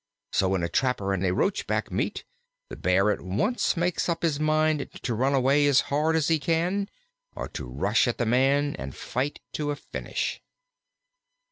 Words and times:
So 0.31 0.49
when 0.49 0.63
a 0.63 0.67
trapper 0.67 1.13
and 1.13 1.23
a 1.23 1.31
Roachback 1.31 1.91
meet, 1.91 2.23
the 2.71 2.75
Bear 2.75 3.11
at 3.11 3.21
once 3.21 3.77
makes 3.77 4.09
up 4.09 4.23
his 4.23 4.39
mind 4.39 4.89
to 5.03 5.13
run 5.13 5.35
away 5.35 5.67
as 5.67 5.81
hard 5.93 6.15
as 6.15 6.27
he 6.27 6.39
can, 6.39 6.89
or 7.35 7.47
to 7.49 7.65
rush 7.67 8.07
at 8.07 8.17
the 8.17 8.25
man 8.25 8.75
and 8.79 8.95
fight 8.95 9.41
to 9.53 9.69
a 9.69 9.75
finish. 9.75 10.41